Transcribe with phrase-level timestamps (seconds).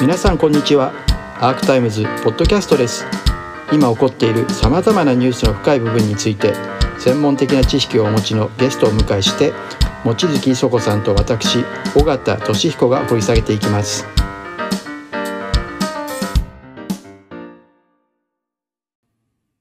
[0.00, 0.92] 皆さんこんにちは。
[1.40, 3.06] アークタイムズポッドキャストです。
[3.72, 6.52] 今起こっているさまざまなニュースの深い部分について
[6.98, 9.52] 専門的な知識をお持ちのゲストをお迎えして
[10.04, 11.64] 望月磯子さんと私
[11.96, 14.04] 尾形俊彦が掘り下げていきます。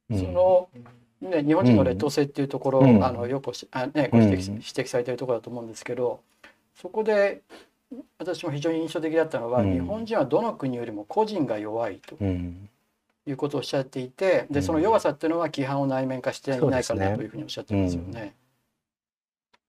[0.09, 0.69] その
[1.21, 6.19] ね、日本人の劣等性っていうところ、うん、あのよくあ、ね、ご指摘,、指摘されているところだと思うんですけど
[6.75, 7.41] そこで
[8.17, 12.17] 私も非常に印象的だったのは、うん、日本人はどの国よりも個人が弱いと。
[13.25, 18.11] いうことをおっしゃっていてでその弱さっていうのは規範を内面化していないからだというふうにおっしゃってますよね。
[18.11, 18.35] ね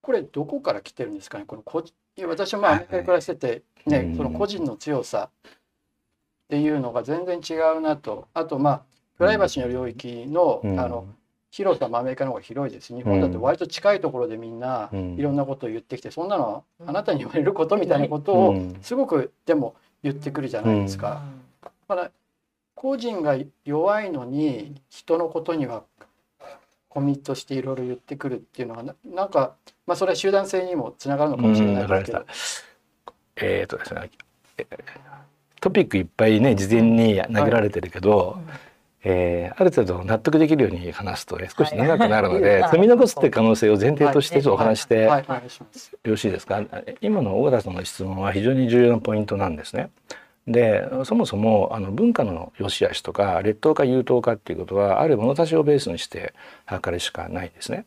[0.00, 1.44] これどこから来てるんですかね？
[1.46, 1.84] この個
[2.26, 5.50] 私はまあアメリカで暮らしてて、ね、その個人の強さっ
[6.48, 8.28] ていうのが全然違うなと。
[8.34, 8.82] あとまあ
[9.16, 11.06] プライバシーの領域の,、あの
[11.54, 12.92] 広さもアメリカの方が広いです。
[12.92, 21.22] 日本だって割と近いところでみんないろんなことを言ってきて、そんなのあなたに言われることみたいなことをすごくでも言ってくるじゃないですか。
[21.62, 22.10] だから
[22.74, 25.84] 個人が弱いのに人のことには
[26.88, 29.55] コミットしていろいろ言ってくるっていうのはななんか、
[29.86, 32.25] まあ、それは集団性にもつながるのかもしれないですけど。
[33.36, 34.10] えーとですね、
[35.60, 38.73] トピックいっぱいね事前に投げられてるけど、はい
[39.06, 45.22] えー、ある程度納得できるように話すとね少し長くなるので、は い、積み残すって可能性を前提としてちょっとお話してよ
[46.05, 46.62] ろしいですか？
[47.02, 49.91] 今の小田さんの質問は非常に重要なポイントなんですね。
[50.47, 56.34] でそもそもあの文化の良し悪しとか劣等か優等かっていうことはある物差しをベースにして
[56.66, 57.84] 測るしかないですね。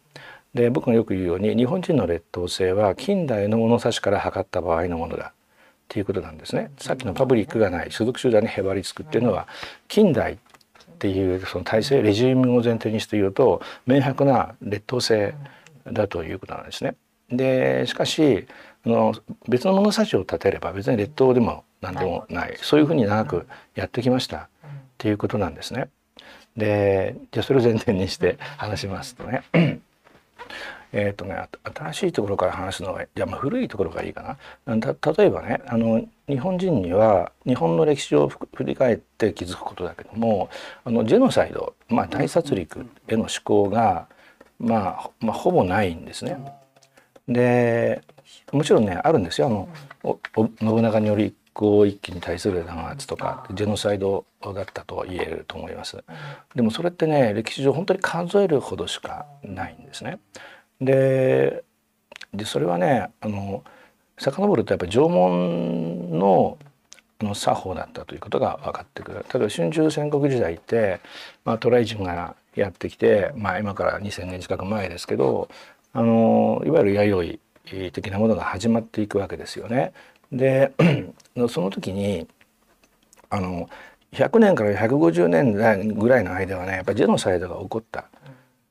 [0.54, 5.34] で僕がよく言うように日本人の劣等性は近代の物差しから測った場合のものだ。
[5.88, 6.70] っていうことなんですね。
[6.80, 9.48] さっきのパブリックがない所属集団にへばりつくっていうのは
[9.88, 10.38] 近代
[10.98, 15.36] っていうその体制レジームを前提にして言うと明白な劣等性
[15.86, 16.96] だということなんですね。
[17.30, 18.48] でしかし
[18.84, 19.14] あの
[19.48, 22.58] 別の物差しを立てれば別に劣等でも何でもない。
[22.58, 24.38] そういうふうに長くやってきました。
[24.38, 24.48] っ
[24.98, 25.90] ていうことなんですね。
[26.56, 29.44] でじゃあそれを前提にして話しますとね
[30.94, 31.36] えっ、ー、とね
[31.76, 34.76] 新しいところから話すのはじゃあまあ古いところがいいかな。
[34.76, 40.50] 例えばねあの日本人には日本の歴史を振り返って気づくことだけども
[40.84, 44.08] あのジェノサイド、まあ、大殺戮への思考が、
[44.60, 46.38] まあ、まあほぼないんですね。
[47.28, 48.02] で
[48.52, 49.70] もちろんねあるんですよあの
[50.60, 56.04] 信長により一向一揆に対する弾圧とかジェノサイドだったと言えると思います。
[56.56, 60.20] でもそれってね歴史上本当に数えるほどしかないんですね。
[60.82, 61.64] で
[62.46, 63.64] それはねあの
[64.18, 66.58] 遡るとやっぱり縄文の
[67.22, 71.00] の作法だったということが分かってくる例えば春秋戦国時代って、
[71.46, 75.50] まあ、渡来人がやってきて、まあ、今から2,000年近く前ですけど
[75.94, 79.94] あのいわゆる弥生的なものが始まっていくわけですよね。
[80.32, 80.72] で
[81.50, 82.28] その時に
[83.30, 83.70] あの
[84.14, 85.60] 100年から150年ぐ
[86.08, 88.06] らいの間はねやっぱりジェノサイドが起こったっ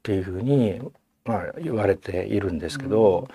[0.03, 0.81] ていうふうに
[1.27, 3.29] まあ、言われているんですけど、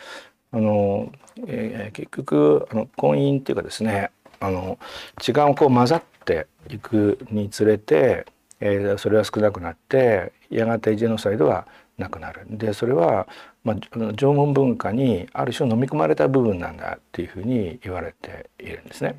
[0.53, 1.12] うん、あの
[1.47, 4.78] えー、結局あの婚姻っていうかですねあの
[5.19, 8.25] 血がこう混ざっていくにつれて、
[8.59, 12.46] えー、それは少なくなってやがてジェノサイドはなくなる。
[12.50, 13.28] でそれは、
[13.63, 19.16] まあ、縄文文化にある種飲み込まれた部分なんだっていうふうに言われているんですね。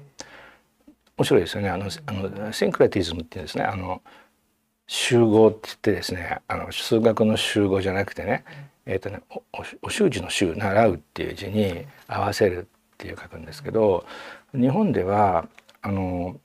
[1.16, 1.68] 面白いですよね。
[1.70, 3.64] あのあのシンクレティズムっていうんですね。
[3.64, 4.02] あの
[4.92, 8.44] 集合って言ってですねあの数学の集合じゃなくてね、
[8.84, 9.22] えーとね、
[9.80, 14.04] お習字の習習うっていう字に合わせるっていう書くんですけど
[14.52, 15.48] 日本では
[15.80, 16.36] あの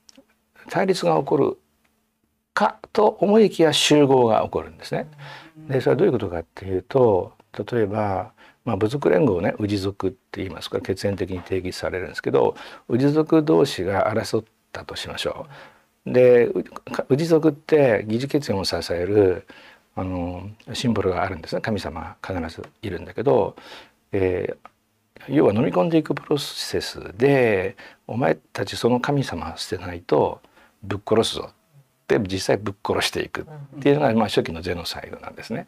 [0.70, 1.58] 対立が起こる
[2.54, 5.10] かと思いきや集合が起こるんですね。
[5.68, 7.34] でそれはどういうことかっていうと
[7.70, 8.32] 例えば、
[8.64, 12.56] まあ、部族連合ね氏族って言いますか血縁的に定義されるんですけど
[12.88, 15.77] 氏族同士が争ったとしましょう。
[16.14, 16.50] で
[17.10, 19.46] 氏族って疑似血縁を支える
[19.96, 23.56] あのシンボルがあるんですね神様が必ずいるんだけど、
[24.12, 27.76] えー、要は飲み込んでいくプロセスで
[28.06, 30.40] お前たちその神様捨てないと
[30.84, 31.54] ぶっ殺すぞっ
[32.08, 35.68] て実際ぶっ殺していくっていうのが、まあ、初期のゼノサイドなんですね。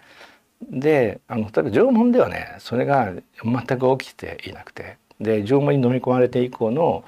[0.69, 3.11] であのただ縄文ではねそれが
[3.43, 7.03] 全く起きていなくてで縄文に飲み込まれて以降の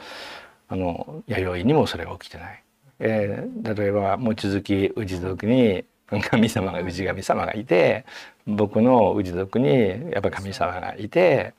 [0.69, 2.63] あの弥生にもそれが起きてない。
[3.03, 5.83] えー、例えば望月氏族に
[6.29, 8.05] 神様が氏神様がいて
[8.45, 11.53] 僕の氏族にやっぱ神様がいて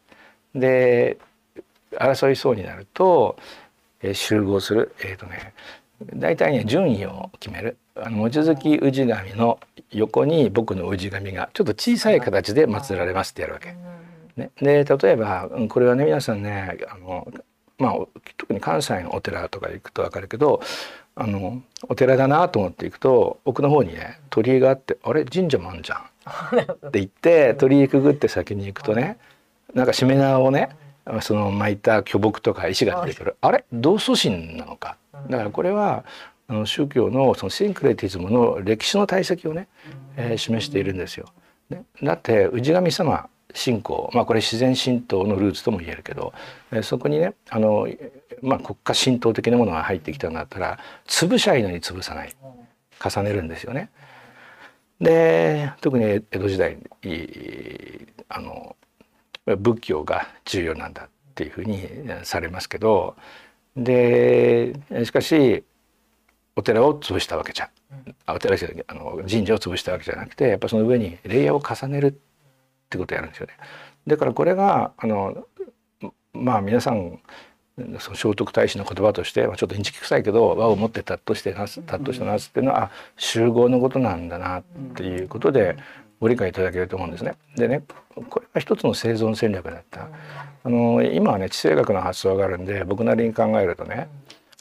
[0.54, 1.18] で
[1.98, 3.36] 争いそうになると、
[4.02, 4.94] えー、集合する。
[5.00, 5.52] えっ、ー、とね
[6.14, 7.76] 大体ね順位を決める。
[7.94, 9.58] あの望月氏神の
[9.90, 13.74] 横に僕の氏神がちょっと小さい形で祀られますってやるわけ。
[14.36, 17.26] ね、で例えばこれはね皆さんねあの
[17.78, 17.94] まあ、
[18.36, 20.62] 特に関西のお寺とか行くと分かるけど
[21.14, 25.98] あのお寺だなと思って行くと奥の方にね鳥居があって「あれ神社もあんじゃん」
[26.88, 29.18] って言って鳥居くぐって先に行くとね
[29.74, 30.70] なんかしめ縄をね
[31.20, 33.36] その巻いた巨木とか石が出てくる。
[33.40, 34.96] あれ同祖神なのか。
[35.28, 36.04] だからこれは
[36.46, 39.68] あの宗教のそのシンクレティズムの歴史の体積をね、
[40.16, 41.26] えー、示しているんですよ。
[41.70, 46.32] ね、だって氏神様信仰まあこれ自然神道のルーツとも言えるけど、
[46.82, 47.88] そこにねあの、
[48.40, 52.34] まあ、国家神道的なものが入ってきたんだったら潰しゃいのに潰さない
[53.04, 53.90] 重ねるんですよね。
[55.00, 56.78] で特に江戸時代
[58.28, 58.76] あの
[59.46, 61.88] 仏教が重要なんだっていうふうに
[62.22, 63.16] されますけど
[63.76, 65.64] でしかし
[66.54, 67.70] お寺を潰したわけじゃ
[68.26, 68.56] あお寺
[68.86, 72.14] あの神社を潰したわけじゃなくてやっぱその上にレイヤーを重ねるっ
[72.92, 73.54] てことをやるんですよね。
[74.06, 75.46] だからこれがあの
[76.32, 77.18] まあ皆さん
[77.98, 84.62] その聖徳太子の言葉として、まあ、ちょっとインチキ臭いけど和を持ってたっとしてなすたっとしたなすっていうのは、あ集合のことなんだなっ
[84.94, 85.76] ていうことで
[86.20, 87.34] ご理解いただけると思うんですね。
[87.56, 87.82] でね
[88.28, 90.08] これが一つの生存戦略だった。
[90.64, 94.08] あの今はね地政学の発想があるんで僕なりに考えるとね、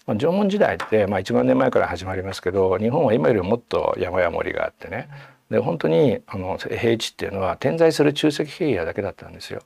[0.08, 5.10] まあ、縄文時代って、まあ、1万年前から始まりますけど日本は今よりももっと山や森があってね
[5.52, 9.62] で本当にあの平地っていうのは点在する中石平野だけだったんですよ。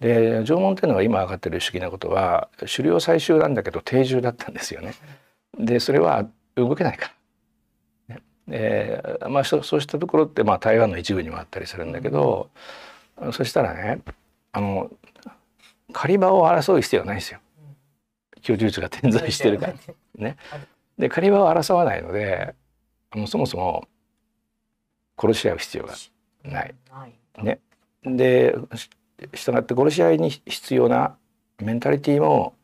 [0.00, 4.94] で縄文っていうのは今分かってる不思議なことは狩猟採集なんだけど定住だったんですよね。
[5.56, 6.26] でそれは
[6.56, 7.12] 動けないか
[8.08, 8.16] ら。
[8.50, 12.50] えーまあ、そうしたところって、まあ、台湾の一部にもあったりするんだけど、
[13.16, 14.00] うん、そしたらね
[14.50, 14.90] あの
[15.92, 17.38] 狩り場を争う必要はないですよ
[18.42, 19.74] 居住地が点在してるから。
[20.16, 20.36] ね、
[20.98, 22.54] で狩り場を争わないので
[23.12, 23.86] あのそもそも
[25.20, 25.94] 殺し合う必要が
[26.44, 26.74] ない。
[27.42, 27.58] ね、
[28.04, 28.54] で
[29.34, 31.16] したがって殺し合いに必要な
[31.60, 32.54] メンタリティーも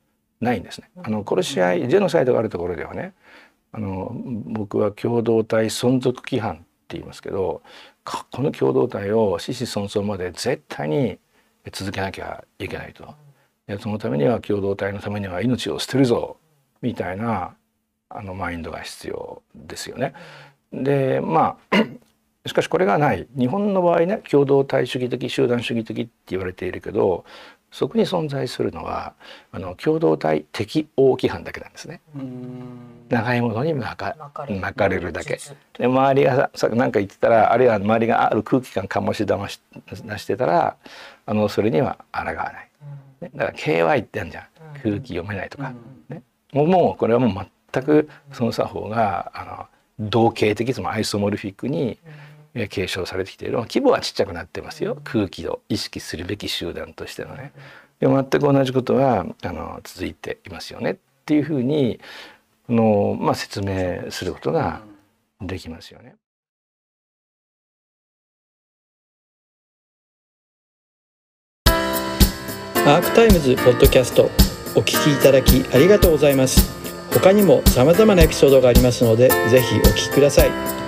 [0.41, 0.91] ないんですね。
[1.03, 3.15] あの殺し合いジェノサイドがあるところではね
[3.73, 6.65] あの僕は共同体存続規範って
[6.97, 7.63] 言いますけど
[8.05, 11.19] この共同体を子々孫々まで絶対に
[11.73, 13.15] 続けなきゃいけないと。
[13.81, 16.39] そのためには共同体のためには命を捨てるぞ
[16.81, 17.55] みたいな
[18.09, 20.15] あのマインドが必要ですよね。
[20.73, 21.77] でまあ
[22.49, 27.25] しかしこれがない日本の場合ね共同体主義的集団主義的って言われているけど
[27.71, 29.15] そこに存在するのは
[29.53, 32.01] あの共同体適応規範だけなんですね。
[33.11, 34.17] 長いものに巻か
[34.61, 35.39] 巻かれるだけ。
[35.79, 39.61] で周りがさ何か言ってたらあるいは周りがある空気感醸し出し
[40.03, 40.77] 出してたら
[41.27, 42.71] あのそれには抗わない。
[43.21, 44.45] ね、だから KY ってあるじゃん
[44.83, 45.75] 空気読めないとか。
[46.09, 46.23] ね、
[46.53, 49.67] もうもうこれはもう全くその作法があの
[49.99, 51.99] 同型的つまりアイソモルフィックに、
[52.67, 57.53] 継承されてきている規模はちっちゃくなってますよ空気を意識するべき集団としてのね。
[58.01, 60.97] でも全く同じことはあの続いていますよねっ
[61.27, 62.01] ていうふうに
[62.69, 64.83] の、まあ、説明することが
[65.41, 66.17] できますよね。
[72.87, 74.31] アークタイムズポッドキャスト
[74.75, 76.79] お聞きいただきありがとうございます。
[77.13, 80.88] 他にも様々なエピソードがありますので、ぜひお聞きください。